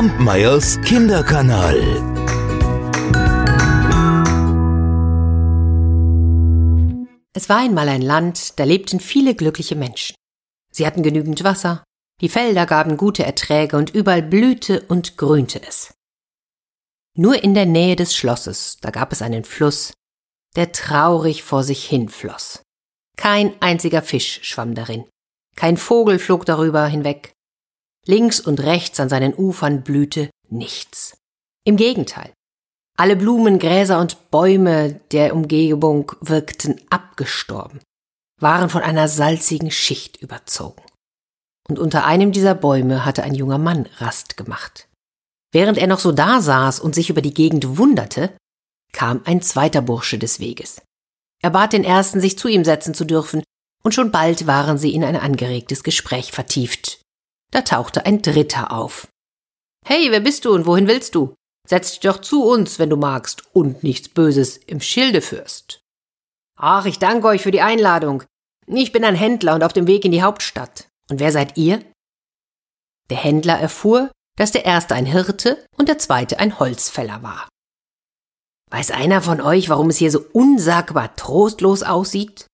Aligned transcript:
Kampmeyers 0.00 0.80
Kinderkanal. 0.80 1.76
Es 7.34 7.50
war 7.50 7.58
einmal 7.58 7.86
ein 7.90 8.00
Land, 8.00 8.58
da 8.58 8.64
lebten 8.64 8.98
viele 8.98 9.34
glückliche 9.34 9.76
Menschen. 9.76 10.16
Sie 10.72 10.86
hatten 10.86 11.02
genügend 11.02 11.44
Wasser, 11.44 11.84
die 12.22 12.30
Felder 12.30 12.64
gaben 12.64 12.96
gute 12.96 13.26
Erträge 13.26 13.76
und 13.76 13.90
überall 13.90 14.22
blühte 14.22 14.80
und 14.88 15.18
grünte 15.18 15.60
es. 15.68 15.92
Nur 17.14 17.44
in 17.44 17.52
der 17.52 17.66
Nähe 17.66 17.94
des 17.94 18.16
Schlosses, 18.16 18.78
da 18.80 18.88
gab 18.88 19.12
es 19.12 19.20
einen 19.20 19.44
Fluss, 19.44 19.92
der 20.56 20.72
traurig 20.72 21.42
vor 21.42 21.62
sich 21.62 21.84
hinfloss. 21.84 22.62
Kein 23.18 23.52
einziger 23.60 24.00
Fisch 24.00 24.40
schwamm 24.44 24.74
darin, 24.74 25.04
kein 25.56 25.76
Vogel 25.76 26.18
flog 26.18 26.46
darüber 26.46 26.86
hinweg. 26.86 27.34
Links 28.06 28.40
und 28.40 28.60
rechts 28.60 28.98
an 29.00 29.08
seinen 29.08 29.34
Ufern 29.34 29.82
blühte 29.82 30.30
nichts. 30.48 31.16
Im 31.64 31.76
Gegenteil, 31.76 32.32
alle 32.96 33.16
Blumen, 33.16 33.58
Gräser 33.58 33.98
und 33.98 34.30
Bäume 34.30 35.00
der 35.12 35.34
Umgebung 35.34 36.12
wirkten 36.20 36.80
abgestorben, 36.90 37.80
waren 38.40 38.68
von 38.68 38.82
einer 38.82 39.08
salzigen 39.08 39.70
Schicht 39.70 40.16
überzogen. 40.18 40.82
Und 41.68 41.78
unter 41.78 42.04
einem 42.04 42.32
dieser 42.32 42.54
Bäume 42.54 43.04
hatte 43.04 43.22
ein 43.22 43.34
junger 43.34 43.58
Mann 43.58 43.86
Rast 43.98 44.36
gemacht. 44.36 44.88
Während 45.52 45.78
er 45.78 45.86
noch 45.86 46.00
so 46.00 46.12
da 46.12 46.40
saß 46.40 46.80
und 46.80 46.94
sich 46.94 47.10
über 47.10 47.22
die 47.22 47.34
Gegend 47.34 47.78
wunderte, 47.78 48.36
kam 48.92 49.22
ein 49.24 49.40
zweiter 49.42 49.82
Bursche 49.82 50.18
des 50.18 50.40
Weges. 50.40 50.82
Er 51.42 51.50
bat 51.50 51.72
den 51.72 51.84
ersten, 51.84 52.20
sich 52.20 52.38
zu 52.38 52.48
ihm 52.48 52.64
setzen 52.64 52.94
zu 52.94 53.04
dürfen, 53.04 53.42
und 53.82 53.94
schon 53.94 54.10
bald 54.10 54.46
waren 54.46 54.76
sie 54.76 54.92
in 54.92 55.04
ein 55.04 55.16
angeregtes 55.16 55.82
Gespräch 55.82 56.32
vertieft. 56.32 56.99
Da 57.50 57.62
tauchte 57.62 58.06
ein 58.06 58.22
dritter 58.22 58.72
auf. 58.72 59.08
Hey, 59.84 60.10
wer 60.10 60.20
bist 60.20 60.44
du 60.44 60.54
und 60.54 60.66
wohin 60.66 60.86
willst 60.86 61.14
du? 61.14 61.34
Setz 61.66 61.92
dich 61.92 62.00
doch 62.00 62.20
zu 62.20 62.44
uns, 62.44 62.78
wenn 62.78 62.90
du 62.90 62.96
magst 62.96 63.44
und 63.54 63.82
nichts 63.82 64.08
Böses 64.08 64.56
im 64.56 64.80
Schilde 64.80 65.20
führst. 65.20 65.80
Ach, 66.56 66.84
ich 66.84 66.98
danke 66.98 67.26
euch 67.26 67.42
für 67.42 67.50
die 67.50 67.62
Einladung. 67.62 68.24
Ich 68.66 68.92
bin 68.92 69.04
ein 69.04 69.14
Händler 69.14 69.54
und 69.54 69.62
auf 69.62 69.72
dem 69.72 69.86
Weg 69.86 70.04
in 70.04 70.12
die 70.12 70.22
Hauptstadt. 70.22 70.88
Und 71.10 71.20
wer 71.20 71.32
seid 71.32 71.56
ihr? 71.56 71.82
Der 73.08 73.16
Händler 73.16 73.58
erfuhr, 73.58 74.10
dass 74.36 74.52
der 74.52 74.64
erste 74.64 74.94
ein 74.94 75.06
Hirte 75.06 75.64
und 75.76 75.88
der 75.88 75.98
zweite 75.98 76.38
ein 76.38 76.58
Holzfäller 76.58 77.22
war. 77.22 77.48
Weiß 78.70 78.92
einer 78.92 79.20
von 79.20 79.40
euch, 79.40 79.68
warum 79.68 79.90
es 79.90 79.96
hier 79.96 80.12
so 80.12 80.24
unsagbar 80.32 81.16
trostlos 81.16 81.82
aussieht? 81.82 82.46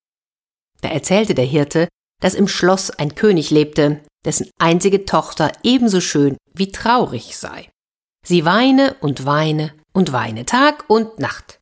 Da 0.81 0.89
erzählte 0.89 1.35
der 1.35 1.45
Hirte, 1.45 1.89
dass 2.23 2.35
im 2.35 2.49
Schloss 2.49 2.91
ein 2.91 3.15
König 3.15 3.51
lebte, 3.51 4.01
dessen 4.27 4.51
einzige 4.59 5.07
Tochter 5.07 5.53
ebenso 5.63 6.01
schön 6.03 6.37
wie 6.53 6.71
traurig 6.71 7.39
sei. 7.39 7.71
Sie 8.27 8.45
weine 8.45 8.95
und 9.01 9.25
weine 9.25 9.73
und 9.93 10.13
weine 10.13 10.45
Tag 10.45 10.85
und 10.89 11.19
Nacht. 11.21 11.61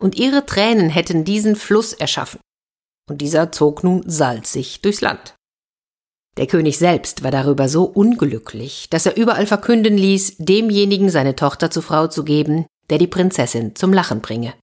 Und 0.00 0.16
ihre 0.16 0.46
Tränen 0.46 0.88
hätten 0.88 1.24
diesen 1.24 1.56
Fluss 1.56 1.92
erschaffen. 1.92 2.40
Und 3.08 3.20
dieser 3.20 3.52
zog 3.52 3.84
nun 3.84 4.02
salzig 4.08 4.80
durchs 4.80 5.02
Land. 5.02 5.34
Der 6.38 6.46
König 6.46 6.78
selbst 6.78 7.22
war 7.22 7.30
darüber 7.30 7.68
so 7.68 7.84
unglücklich, 7.84 8.88
dass 8.88 9.04
er 9.04 9.16
überall 9.16 9.46
verkünden 9.46 9.98
ließ, 9.98 10.36
demjenigen 10.38 11.10
seine 11.10 11.36
Tochter 11.36 11.70
zur 11.70 11.82
Frau 11.82 12.06
zu 12.06 12.24
geben, 12.24 12.66
der 12.88 12.98
die 12.98 13.08
Prinzessin 13.08 13.76
zum 13.76 13.92
Lachen 13.92 14.22
bringe. 14.22 14.54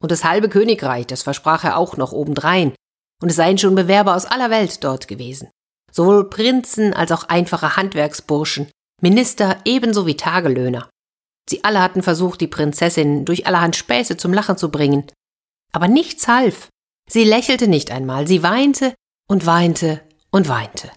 Und 0.00 0.12
das 0.12 0.24
halbe 0.24 0.48
Königreich, 0.48 1.06
das 1.06 1.22
versprach 1.22 1.64
er 1.64 1.76
auch 1.76 1.96
noch 1.96 2.12
obendrein, 2.12 2.74
und 3.20 3.28
es 3.28 3.36
seien 3.36 3.58
schon 3.58 3.74
Bewerber 3.74 4.14
aus 4.14 4.24
aller 4.24 4.50
Welt 4.50 4.82
dort 4.84 5.08
gewesen. 5.08 5.50
Sowohl 5.98 6.30
Prinzen 6.30 6.94
als 6.94 7.10
auch 7.10 7.24
einfache 7.24 7.74
Handwerksburschen, 7.74 8.70
Minister 9.02 9.58
ebenso 9.64 10.06
wie 10.06 10.16
Tagelöhner. 10.16 10.88
Sie 11.50 11.64
alle 11.64 11.82
hatten 11.82 12.04
versucht, 12.04 12.40
die 12.40 12.46
Prinzessin 12.46 13.24
durch 13.24 13.48
allerhand 13.48 13.74
Späße 13.74 14.16
zum 14.16 14.32
Lachen 14.32 14.56
zu 14.56 14.70
bringen. 14.70 15.10
Aber 15.72 15.88
nichts 15.88 16.28
half. 16.28 16.68
Sie 17.10 17.24
lächelte 17.24 17.66
nicht 17.66 17.90
einmal, 17.90 18.28
sie 18.28 18.44
weinte 18.44 18.94
und 19.28 19.44
weinte 19.44 20.00
und 20.30 20.48
weinte. 20.48 20.92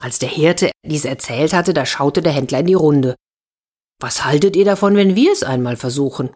Als 0.00 0.20
der 0.20 0.28
Hirte 0.28 0.70
dies 0.84 1.04
erzählt 1.04 1.52
hatte, 1.52 1.74
da 1.74 1.84
schaute 1.84 2.22
der 2.22 2.30
Händler 2.30 2.60
in 2.60 2.66
die 2.66 2.74
Runde. 2.74 3.16
Was 4.00 4.24
haltet 4.24 4.54
ihr 4.54 4.64
davon, 4.64 4.94
wenn 4.94 5.16
wir 5.16 5.32
es 5.32 5.42
einmal 5.42 5.74
versuchen? 5.74 6.30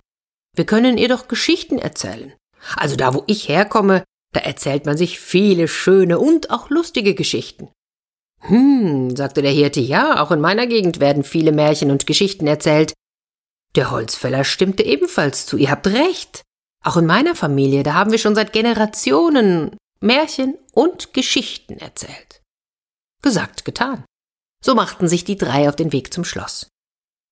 Wir 0.57 0.67
können 0.67 0.99
ihr 0.99 1.07
doch 1.07 1.29
Geschichten 1.29 1.79
erzählen. 1.79 2.33
Also 2.75 2.97
da, 2.97 3.15
wo 3.15 3.23
ich 3.29 3.49
herkomme, 3.49 4.03
da 4.33 4.41
erzählt 4.41 4.85
man 4.85 4.97
sich 4.97 5.21
viele 5.21 5.69
schöne 5.69 6.19
und 6.19 6.51
auch 6.51 6.71
lustige 6.71 7.15
Geschichten. 7.15 7.71
Hm, 8.41 9.15
sagte 9.17 9.43
der 9.43 9.53
Hirte, 9.53 9.81
ja, 9.81 10.23
auch 10.23 10.31
in 10.31 10.41
meiner 10.41 10.67
Gegend 10.67 11.01
werden 11.01 11.25
viele 11.25 11.53
Märchen 11.53 11.91
und 11.91 12.07
Geschichten 12.07 12.47
erzählt. 12.47 12.95
Der 13.77 13.91
Holzfäller 13.91 14.45
stimmte 14.45 14.83
ebenfalls 14.83 15.47
zu, 15.47 15.57
ihr 15.57 15.71
habt 15.71 15.87
recht. 15.87 16.43
Auch 16.85 16.97
in 16.97 17.07
meiner 17.07 17.35
Familie, 17.35 17.83
da 17.83 17.95
haben 17.95 18.11
wir 18.11 18.19
schon 18.19 18.35
seit 18.35 18.53
Generationen 18.53 19.77
Märchen 20.01 20.57
und 20.73 21.13
Geschichten 21.13 21.79
erzählt. 21.79 22.41
Gesagt, 23.23 23.67
getan. 23.67 24.05
So 24.65 24.75
machten 24.75 25.09
sich 25.09 25.25
die 25.25 25.37
drei 25.37 25.69
auf 25.69 25.77
den 25.77 25.93
Weg 25.93 26.13
zum 26.13 26.25
Schloss. 26.25 26.69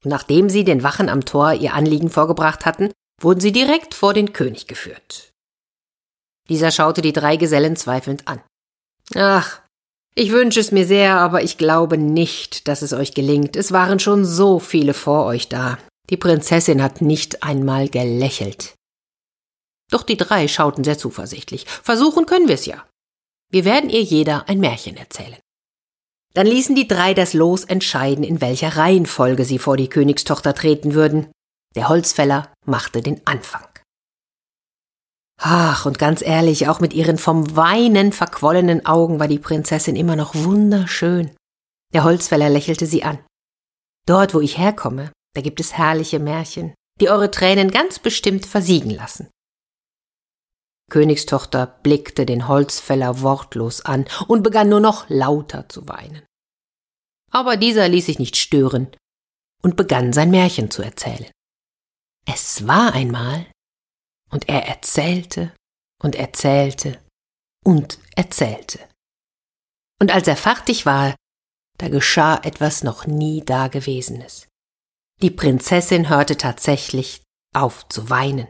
Und 0.05 0.11
nachdem 0.11 0.51
sie 0.51 0.65
den 0.65 0.83
Wachen 0.83 1.09
am 1.09 1.25
Tor 1.25 1.55
ihr 1.55 1.75
Anliegen 1.75 2.11
vorgebracht 2.11 2.67
hatten, 2.67 2.93
wurden 3.21 3.41
sie 3.41 3.53
direkt 3.53 3.95
vor 3.95 4.13
den 4.13 4.33
König 4.35 4.67
geführt. 4.67 5.33
Dieser 6.49 6.71
schaute 6.71 7.03
die 7.03 7.13
drei 7.13 7.37
Gesellen 7.37 7.77
zweifelnd 7.77 8.29
an. 8.29 8.43
Ach, 9.15 9.61
ich 10.19 10.33
wünsche 10.33 10.59
es 10.59 10.73
mir 10.73 10.85
sehr, 10.85 11.15
aber 11.17 11.45
ich 11.45 11.59
glaube 11.59 11.97
nicht, 11.97 12.67
dass 12.67 12.83
es 12.83 12.93
euch 12.93 13.15
gelingt. 13.15 13.55
Es 13.55 13.71
waren 13.71 14.01
schon 14.01 14.25
so 14.25 14.59
viele 14.59 14.93
vor 14.93 15.25
euch 15.27 15.49
da. 15.49 15.79
Die 16.11 16.17
Prinzessin 16.17 16.83
hat 16.83 17.01
nicht 17.01 17.45
einmal 17.45 17.89
gelächelt. 17.89 18.75
Doch 19.93 20.03
die 20.03 20.17
drei 20.17 20.49
schauten 20.49 20.83
sehr 20.83 20.99
zuversichtlich. 20.99 21.67
Versuchen 21.67 22.27
können 22.27 22.49
wir 22.49 22.57
es 22.57 22.67
ja. 22.67 22.85
Wir 23.53 23.65
werden 23.65 23.91
ihr 23.91 24.03
jeder 24.03 24.49
ein 24.49 24.59
Märchen 24.59 24.97
erzählen. 24.97 25.37
Dann 26.35 26.49
ließen 26.49 26.75
die 26.75 26.89
drei 26.89 27.15
das 27.15 27.33
Los 27.33 27.63
entscheiden, 27.63 28.25
in 28.25 28.41
welcher 28.41 28.77
Reihenfolge 28.77 29.45
sie 29.45 29.61
vor 29.61 29.77
die 29.77 29.89
Königstochter 29.89 30.53
treten 30.53 30.95
würden. 30.95 31.31
Der 31.77 31.89
Holzfäller 31.89 32.53
machte 32.67 33.03
den 33.03 33.21
Anfang. 33.25 33.68
Ach, 35.39 35.87
und 35.87 36.01
ganz 36.01 36.21
ehrlich, 36.21 36.69
auch 36.69 36.81
mit 36.81 36.93
ihren 36.93 37.17
vom 37.17 37.57
Weinen 37.57 38.13
verquollenen 38.13 38.85
Augen 38.87 39.21
war 39.21 39.29
die 39.29 39.39
Prinzessin 39.39 39.95
immer 39.95 40.17
noch 40.17 40.35
wunderschön. 40.35 41.31
Der 41.95 42.03
Holzfäller 42.03 42.51
lächelte 42.51 42.87
sie 42.87 43.05
an. 43.05 43.25
Dort, 44.07 44.35
wo 44.35 44.41
ich 44.41 44.59
herkomme, 44.59 45.13
da 45.35 45.41
gibt 45.41 45.61
es 45.61 45.75
herrliche 45.75 46.19
Märchen, 46.19 46.75
die 47.01 47.09
eure 47.09 47.31
Tränen 47.31 47.71
ganz 47.71 48.01
bestimmt 48.01 48.47
versiegen 48.47 48.91
lassen. 48.91 49.29
Königstochter 50.91 51.67
blickte 51.67 52.27
den 52.27 52.49
Holzfäller 52.49 53.21
wortlos 53.21 53.85
an 53.85 54.07
und 54.27 54.43
begann 54.43 54.69
nur 54.69 54.81
noch 54.81 55.09
lauter 55.09 55.69
zu 55.69 55.87
weinen. 55.87 56.23
Aber 57.31 57.57
dieser 57.57 57.89
ließ 57.89 58.07
sich 58.07 58.19
nicht 58.19 58.37
stören 58.37 58.89
und 59.63 59.77
begann 59.77 60.13
sein 60.13 60.31
Märchen 60.31 60.71
zu 60.71 60.83
erzählen. 60.83 61.31
Es 62.27 62.67
war 62.67 62.95
einmal 62.95 63.47
und 64.31 64.49
er 64.49 64.67
erzählte 64.67 65.53
und 66.03 66.15
erzählte 66.15 66.99
und 67.65 67.99
erzählte. 68.17 68.79
Und 70.01 70.13
als 70.13 70.29
er 70.29 70.37
fertig 70.37 70.87
war, 70.87 71.15
da 71.79 71.89
geschah 71.89 72.37
etwas 72.43 72.83
noch 72.83 73.07
nie 73.07 73.45
Dagewesenes. 73.45 74.49
Die 75.23 75.31
Prinzessin 75.31 76.09
hörte 76.09 76.37
tatsächlich 76.37 77.23
auf 77.55 77.89
zu 77.89 78.11
weinen. 78.11 78.49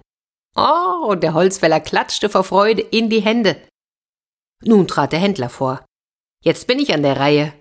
Oh, 0.57 1.07
und 1.09 1.23
der 1.23 1.35
Holzfäller 1.35 1.81
klatschte 1.81 2.29
vor 2.29 2.45
Freude 2.45 2.83
in 2.83 3.09
die 3.09 3.21
Hände. 3.21 3.57
Nun 4.63 4.89
trat 4.89 5.13
der 5.13 5.21
Händler 5.21 5.51
vor. 5.51 5.85
Jetzt 6.45 6.67
bin 6.67 6.79
ich 6.79 6.93
an 6.93 7.03
der 7.03 7.19
Reihe. 7.19 7.53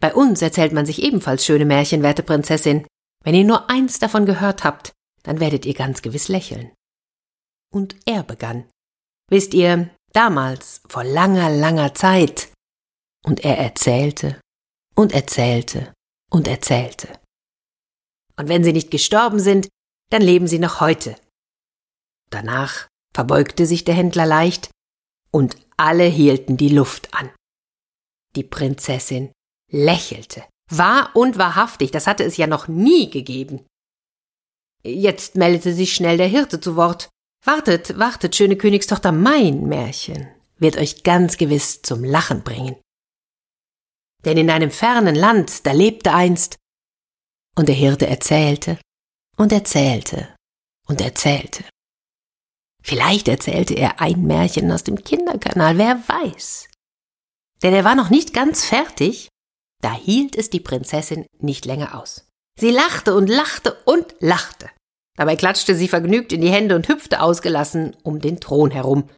Bei 0.00 0.14
uns 0.14 0.42
erzählt 0.42 0.72
man 0.72 0.86
sich 0.86 1.02
ebenfalls 1.02 1.44
schöne 1.44 1.64
Märchen, 1.64 2.02
werte 2.02 2.22
Prinzessin. 2.22 2.86
Wenn 3.22 3.34
ihr 3.34 3.44
nur 3.44 3.70
eins 3.70 3.98
davon 3.98 4.26
gehört 4.26 4.64
habt, 4.64 4.92
dann 5.22 5.38
werdet 5.38 5.66
ihr 5.66 5.74
ganz 5.74 6.02
gewiss 6.02 6.28
lächeln 6.28 6.72
und 7.72 7.96
er 8.06 8.22
begann. 8.22 8.68
Wisst 9.28 9.54
ihr, 9.54 9.90
damals, 10.12 10.82
vor 10.88 11.04
langer, 11.04 11.50
langer 11.50 11.94
Zeit. 11.94 12.52
Und 13.24 13.44
er 13.44 13.58
erzählte 13.58 14.40
und 14.94 15.12
erzählte 15.12 15.92
und 16.30 16.46
erzählte. 16.46 17.08
Und 18.36 18.48
wenn 18.48 18.64
sie 18.64 18.72
nicht 18.72 18.90
gestorben 18.90 19.40
sind, 19.40 19.68
dann 20.10 20.22
leben 20.22 20.46
sie 20.46 20.58
noch 20.58 20.80
heute. 20.80 21.16
Danach 22.30 22.88
verbeugte 23.14 23.66
sich 23.66 23.84
der 23.84 23.94
Händler 23.94 24.26
leicht, 24.26 24.70
und 25.30 25.56
alle 25.76 26.04
hielten 26.04 26.56
die 26.56 26.68
Luft 26.68 27.12
an. 27.14 27.30
Die 28.36 28.44
Prinzessin 28.44 29.32
lächelte. 29.70 30.44
Wahr 30.70 31.10
und 31.14 31.38
wahrhaftig, 31.38 31.90
das 31.90 32.06
hatte 32.06 32.24
es 32.24 32.36
ja 32.36 32.46
noch 32.46 32.68
nie 32.68 33.10
gegeben. 33.10 33.66
Jetzt 34.84 35.36
meldete 35.36 35.72
sich 35.72 35.94
schnell 35.94 36.16
der 36.16 36.28
Hirte 36.28 36.60
zu 36.60 36.76
Wort. 36.76 37.08
Wartet, 37.44 37.98
wartet, 37.98 38.36
schöne 38.36 38.56
Königstochter, 38.56 39.10
mein 39.10 39.64
Märchen 39.64 40.28
wird 40.58 40.76
euch 40.76 41.02
ganz 41.02 41.36
gewiss 41.36 41.82
zum 41.82 42.04
Lachen 42.04 42.44
bringen. 42.44 42.76
Denn 44.24 44.38
in 44.38 44.48
einem 44.48 44.70
fernen 44.70 45.16
Land, 45.16 45.66
da 45.66 45.72
lebte 45.72 46.12
einst 46.12 46.56
Und 47.56 47.68
der 47.68 47.74
Hirte 47.74 48.06
erzählte 48.06 48.78
und 49.36 49.50
erzählte 49.50 50.34
und 50.86 51.00
erzählte. 51.00 51.64
Vielleicht 52.82 53.26
erzählte 53.26 53.74
er 53.74 54.00
ein 54.00 54.22
Märchen 54.22 54.70
aus 54.70 54.84
dem 54.84 55.02
Kinderkanal, 55.02 55.78
wer 55.78 55.96
weiß. 56.08 56.68
Denn 57.62 57.74
er 57.74 57.84
war 57.84 57.94
noch 57.94 58.10
nicht 58.10 58.32
ganz 58.32 58.64
fertig, 58.64 59.28
da 59.80 59.92
hielt 59.92 60.36
es 60.36 60.48
die 60.48 60.60
Prinzessin 60.60 61.26
nicht 61.38 61.64
länger 61.64 61.98
aus. 62.00 62.26
Sie 62.58 62.70
lachte 62.70 63.14
und 63.14 63.28
lachte 63.28 63.74
und 63.84 64.14
lachte. 64.20 64.70
Dabei 65.16 65.36
klatschte 65.36 65.74
sie 65.74 65.88
vergnügt 65.88 66.32
in 66.32 66.40
die 66.40 66.50
Hände 66.50 66.74
und 66.74 66.88
hüpfte 66.88 67.20
ausgelassen 67.20 67.96
um 68.02 68.20
den 68.20 68.40
Thron 68.40 68.70
herum. 68.70 69.08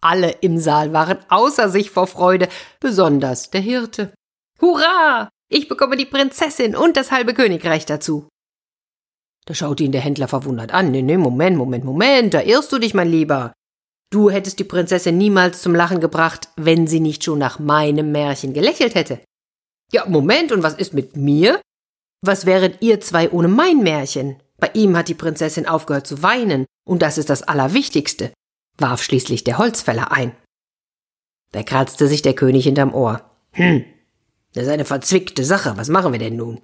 Alle 0.00 0.30
im 0.40 0.58
Saal 0.58 0.92
waren 0.92 1.18
außer 1.28 1.68
sich 1.68 1.90
vor 1.90 2.08
Freude, 2.08 2.48
besonders 2.80 3.50
der 3.50 3.60
Hirte. 3.60 4.12
Hurra! 4.60 5.28
Ich 5.48 5.68
bekomme 5.68 5.96
die 5.96 6.06
Prinzessin 6.06 6.74
und 6.74 6.96
das 6.96 7.12
halbe 7.12 7.34
Königreich 7.34 7.86
dazu. 7.86 8.26
Da 9.44 9.54
schaute 9.54 9.84
ihn 9.84 9.92
der 9.92 10.00
Händler 10.00 10.28
verwundert 10.28 10.72
an. 10.72 10.90
Nee, 10.90 11.02
nee, 11.02 11.16
Moment, 11.16 11.56
Moment, 11.56 11.84
Moment, 11.84 12.34
da 12.34 12.40
irrst 12.40 12.72
du 12.72 12.78
dich, 12.78 12.94
mein 12.94 13.10
Lieber. 13.10 13.52
Du 14.10 14.30
hättest 14.30 14.58
die 14.58 14.64
Prinzessin 14.64 15.18
niemals 15.18 15.62
zum 15.62 15.74
Lachen 15.74 16.00
gebracht, 16.00 16.48
wenn 16.56 16.86
sie 16.86 17.00
nicht 17.00 17.24
schon 17.24 17.38
nach 17.38 17.58
meinem 17.58 18.12
Märchen 18.12 18.52
gelächelt 18.52 18.94
hätte. 18.94 19.20
Ja, 19.92 20.06
Moment, 20.08 20.52
und 20.52 20.62
was 20.62 20.74
ist 20.74 20.94
mit 20.94 21.16
mir? 21.16 21.60
Was 22.24 22.46
wäret 22.46 22.82
ihr 22.82 23.00
zwei 23.00 23.30
ohne 23.30 23.48
mein 23.48 23.82
Märchen? 23.82 24.41
Bei 24.62 24.70
ihm 24.74 24.96
hat 24.96 25.08
die 25.08 25.14
Prinzessin 25.14 25.66
aufgehört 25.66 26.06
zu 26.06 26.22
weinen, 26.22 26.66
und 26.88 27.02
das 27.02 27.18
ist 27.18 27.28
das 27.30 27.42
Allerwichtigste, 27.42 28.32
warf 28.78 29.02
schließlich 29.02 29.42
der 29.42 29.58
Holzfäller 29.58 30.12
ein. 30.12 30.36
Da 31.50 31.64
kratzte 31.64 32.06
sich 32.06 32.22
der 32.22 32.34
König 32.34 32.62
hinterm 32.62 32.94
Ohr. 32.94 33.28
Hm, 33.54 33.84
das 34.54 34.62
ist 34.66 34.70
eine 34.70 34.84
verzwickte 34.84 35.44
Sache, 35.44 35.76
was 35.76 35.88
machen 35.88 36.12
wir 36.12 36.20
denn 36.20 36.36
nun? 36.36 36.60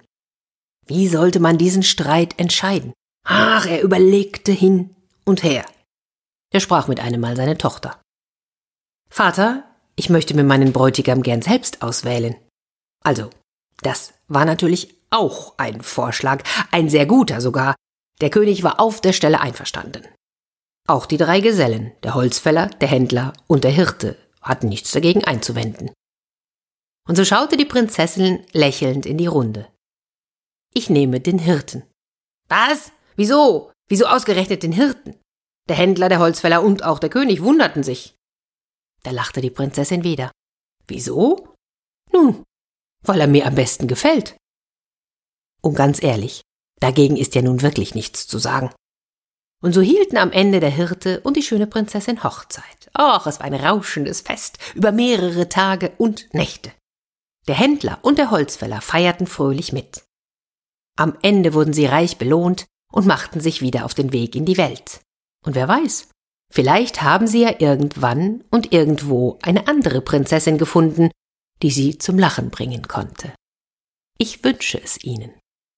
Wie 0.87 1.09
sollte 1.09 1.41
man 1.41 1.57
diesen 1.57 1.83
Streit 1.83 2.39
entscheiden? 2.39 2.93
Ach, 3.27 3.65
er 3.65 3.81
überlegte 3.81 4.53
hin 4.53 4.95
und 5.25 5.43
her. 5.43 5.65
Er 6.53 6.61
sprach 6.61 6.87
mit 6.87 7.01
einem 7.01 7.19
Mal 7.19 7.35
seine 7.35 7.57
Tochter. 7.57 7.99
Vater, 9.09 9.65
ich 9.97 10.09
möchte 10.09 10.35
mir 10.35 10.45
meinen 10.45 10.71
Bräutigam 10.71 11.21
gern 11.21 11.41
selbst 11.41 11.81
auswählen. 11.81 12.37
Also, 13.03 13.29
das 13.81 14.13
war 14.29 14.45
natürlich 14.45 14.95
auch 15.09 15.55
ein 15.57 15.81
Vorschlag, 15.81 16.45
ein 16.71 16.87
sehr 16.87 17.05
guter 17.05 17.41
sogar. 17.41 17.75
Der 18.21 18.29
König 18.29 18.63
war 18.63 18.79
auf 18.79 19.01
der 19.01 19.13
Stelle 19.13 19.39
einverstanden. 19.39 20.07
Auch 20.87 21.05
die 21.05 21.17
drei 21.17 21.39
Gesellen, 21.39 21.93
der 22.03 22.15
Holzfäller, 22.15 22.67
der 22.67 22.87
Händler 22.87 23.33
und 23.47 23.63
der 23.63 23.71
Hirte, 23.71 24.17
hatten 24.41 24.69
nichts 24.69 24.91
dagegen 24.91 25.23
einzuwenden. 25.23 25.91
Und 27.07 27.15
so 27.15 27.25
schaute 27.25 27.57
die 27.57 27.65
Prinzessin 27.65 28.45
lächelnd 28.51 29.05
in 29.05 29.17
die 29.17 29.27
Runde. 29.27 29.71
Ich 30.73 30.89
nehme 30.89 31.19
den 31.19 31.39
Hirten. 31.39 31.83
Was? 32.47 32.91
Wieso? 33.15 33.71
Wieso 33.87 34.05
ausgerechnet 34.05 34.63
den 34.63 34.71
Hirten? 34.71 35.19
Der 35.67 35.75
Händler, 35.75 36.09
der 36.09 36.19
Holzfäller 36.19 36.63
und 36.63 36.83
auch 36.83 36.99
der 36.99 37.09
König 37.09 37.41
wunderten 37.41 37.83
sich. 37.83 38.15
Da 39.03 39.11
lachte 39.11 39.41
die 39.41 39.49
Prinzessin 39.49 40.03
wieder. 40.03 40.31
Wieso? 40.87 41.53
Nun, 42.11 42.43
weil 43.03 43.21
er 43.21 43.27
mir 43.27 43.45
am 43.45 43.55
besten 43.55 43.87
gefällt. 43.87 44.35
Und 45.61 45.75
ganz 45.75 46.01
ehrlich, 46.01 46.41
dagegen 46.79 47.17
ist 47.17 47.35
ja 47.35 47.41
nun 47.41 47.61
wirklich 47.61 47.95
nichts 47.95 48.27
zu 48.27 48.39
sagen. 48.39 48.71
Und 49.61 49.73
so 49.73 49.81
hielten 49.81 50.17
am 50.17 50.31
Ende 50.31 50.59
der 50.59 50.69
Hirte 50.69 51.19
und 51.21 51.35
die 51.35 51.43
schöne 51.43 51.67
Prinzessin 51.67 52.23
Hochzeit. 52.23 52.89
Ach, 52.93 53.27
es 53.27 53.39
war 53.39 53.45
ein 53.45 53.53
rauschendes 53.53 54.21
Fest 54.21 54.57
über 54.73 54.91
mehrere 54.91 55.49
Tage 55.49 55.91
und 55.97 56.33
Nächte. 56.33 56.71
Der 57.47 57.55
Händler 57.55 57.99
und 58.01 58.17
der 58.17 58.31
Holzfäller 58.31 58.81
feierten 58.81 59.27
fröhlich 59.27 59.73
mit. 59.73 60.03
Am 60.97 61.17
Ende 61.21 61.53
wurden 61.53 61.73
sie 61.73 61.85
reich 61.85 62.17
belohnt 62.17 62.65
und 62.91 63.05
machten 63.05 63.41
sich 63.41 63.61
wieder 63.61 63.85
auf 63.85 63.93
den 63.93 64.13
Weg 64.13 64.35
in 64.35 64.45
die 64.45 64.57
Welt. 64.57 65.01
Und 65.45 65.55
wer 65.55 65.67
weiß, 65.67 66.09
vielleicht 66.51 67.01
haben 67.01 67.27
sie 67.27 67.41
ja 67.41 67.55
irgendwann 67.59 68.43
und 68.51 68.73
irgendwo 68.73 69.39
eine 69.41 69.67
andere 69.67 70.01
Prinzessin 70.01 70.57
gefunden, 70.57 71.11
die 71.61 71.71
sie 71.71 71.97
zum 71.97 72.17
Lachen 72.17 72.49
bringen 72.49 72.87
konnte. 72.87 73.33
Ich 74.17 74.43
wünsche 74.43 74.81
es 74.81 75.03
ihnen. 75.03 75.33